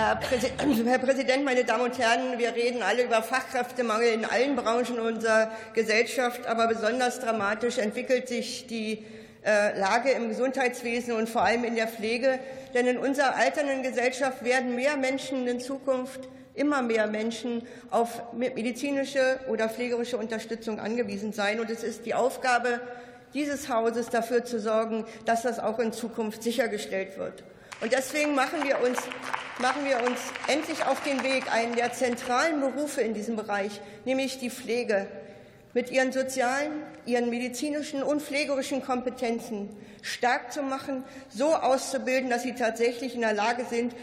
[0.86, 2.38] Herr, Präsident, meine Damen und Herren!
[2.38, 6.46] Wir reden alle über Fachkräftemangel in allen Branchen unserer Gesellschaft.
[6.46, 9.04] Aber besonders dramatisch entwickelt sich die
[9.44, 12.38] äh, Lage im Gesundheitswesen und vor allem in der Pflege.
[12.72, 19.38] Denn in unserer alternden Gesellschaft werden mehr Menschen in Zukunft immer mehr Menschen auf medizinische
[19.50, 21.60] oder pflegerische Unterstützung angewiesen sein.
[21.60, 22.80] Und es ist die Aufgabe
[23.34, 27.44] dieses Hauses, dafür zu sorgen, dass das auch in Zukunft sichergestellt wird.
[27.80, 28.98] Und deswegen machen wir, uns,
[29.58, 34.38] machen wir uns endlich auf den Weg, einen der zentralen Berufe in diesem Bereich, nämlich
[34.38, 35.06] die Pflege,
[35.72, 36.72] mit ihren sozialen,
[37.06, 39.70] ihren medizinischen und pflegerischen Kompetenzen
[40.02, 43.94] stark zu machen, so auszubilden, dass sie tatsächlich in der Lage sind,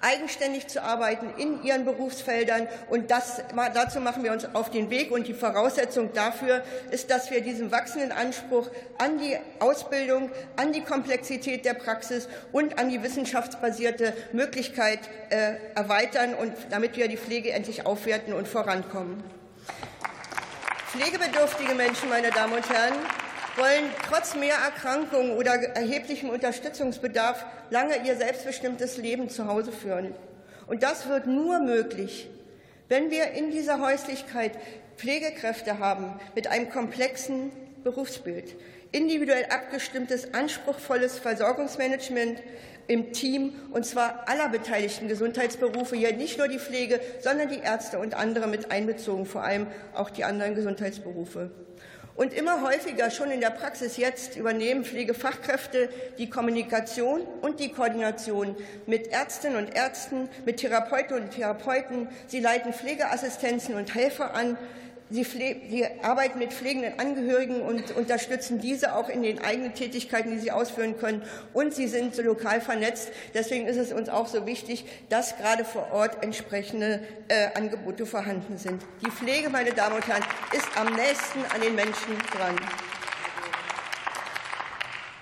[0.00, 2.68] eigenständig zu arbeiten in ihren Berufsfeldern.
[2.88, 3.42] Und das,
[3.74, 5.10] dazu machen wir uns auf den Weg.
[5.10, 10.82] Und die Voraussetzung dafür ist, dass wir diesen wachsenden Anspruch an die Ausbildung, an die
[10.82, 17.52] Komplexität der Praxis und an die wissenschaftsbasierte Möglichkeit äh, erweitern, und damit wir die Pflege
[17.52, 19.22] endlich aufwerten und vorankommen.
[20.90, 22.94] Pflegebedürftige Menschen, meine Damen und Herren,
[23.60, 30.14] wollen trotz mehr Erkrankungen oder erheblichem Unterstützungsbedarf lange ihr selbstbestimmtes Leben zu Hause führen.
[30.66, 32.30] Und das wird nur möglich,
[32.88, 34.52] wenn wir in dieser Häuslichkeit
[34.96, 37.52] Pflegekräfte haben mit einem komplexen
[37.84, 38.56] Berufsbild,
[38.92, 42.42] individuell abgestimmtes, anspruchsvolles Versorgungsmanagement
[42.88, 47.98] im Team, und zwar aller beteiligten Gesundheitsberufe, hier nicht nur die Pflege, sondern die Ärzte
[47.98, 51.50] und andere mit einbezogen, vor allem auch die anderen Gesundheitsberufe.
[52.14, 58.56] Und immer häufiger, schon in der Praxis jetzt, übernehmen Pflegefachkräfte die Kommunikation und die Koordination
[58.86, 62.08] mit Ärztinnen und Ärzten, mit Therapeuten und Therapeuten.
[62.26, 64.58] Sie leiten Pflegeassistenzen und Helfer an.
[65.10, 70.38] Sie, Sie, arbeiten mit pflegenden Angehörigen und unterstützen diese auch in den eigenen Tätigkeiten, die
[70.38, 71.22] sie ausführen können.
[71.52, 73.10] Und sie sind so lokal vernetzt.
[73.34, 78.56] Deswegen ist es uns auch so wichtig, dass gerade vor Ort entsprechende äh, Angebote vorhanden
[78.56, 78.82] sind.
[79.04, 80.24] Die Pflege, meine Damen und Herren,
[80.56, 82.56] ist am nächsten an den Menschen dran.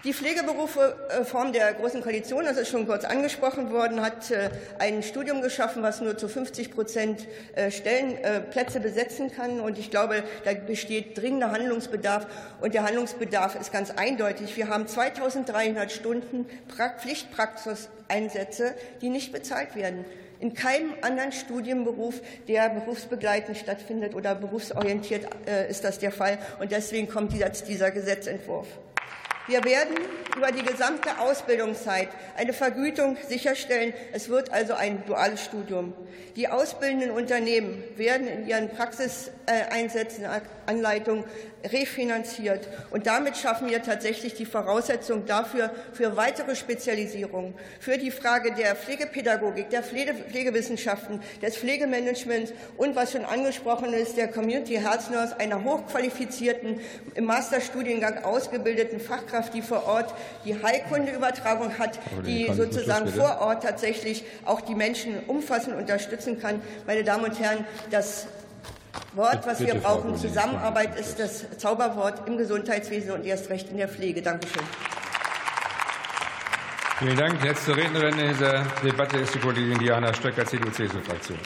[0.09, 4.49] Die Pflegeberufeform der Großen Koalition, das ist schon kurz angesprochen worden, hat äh,
[4.79, 9.61] ein Studium geschaffen, was nur zu 50 Prozent äh, Stellenplätze äh, besetzen kann.
[9.61, 12.27] Und ich glaube, da besteht dringender Handlungsbedarf.
[12.63, 14.57] Und der Handlungsbedarf ist ganz eindeutig.
[14.57, 16.47] Wir haben 2300 Stunden
[17.03, 20.07] Pflichtpraxiseinsätze, die nicht bezahlt werden.
[20.41, 25.27] In keinem anderen Studienberuf, der berufsbegleitend stattfindet oder berufsorientiert,
[25.69, 26.39] ist das der Fall.
[26.61, 28.69] Und deswegen kommt dieser Gesetzentwurf.
[29.49, 29.97] Wir werden
[30.37, 33.95] über die gesamte Ausbildungszeit eine Vergütung sicherstellen.
[34.13, 35.95] Es wird also ein duales Studium.
[36.37, 40.27] Die ausbildenden Unternehmen werden in ihren Praxiseinsätzen,
[40.67, 41.25] Anleitungen
[41.65, 42.69] refinanziert.
[42.91, 48.77] Und damit schaffen wir tatsächlich die Voraussetzung dafür für weitere Spezialisierung, für die Frage der
[48.77, 55.65] Pflegepädagogik, der Pflegewissenschaften, des Pflegemanagements und, was schon angesprochen ist, der Community Health Nurse, einer
[55.65, 56.81] hochqualifizierten,
[57.15, 64.25] im Masterstudiengang ausgebildeten Fachkraft, die vor Ort die Heilkundeübertragung hat, die sozusagen vor Ort tatsächlich
[64.45, 66.61] auch die Menschen umfassend unterstützen kann.
[66.87, 68.27] Meine Damen und Herren, das
[69.15, 73.89] Wort, was wir brauchen, Zusammenarbeit, ist das Zauberwort im Gesundheitswesen und erst recht in der
[73.89, 74.23] Pflege.
[74.23, 74.63] Dankeschön.
[76.99, 77.43] Vielen Dank.
[77.45, 81.39] Letzte Rednerin in dieser Debatte ist die Kollegin Diana Stöcker, CDU-CSU-Fraktion.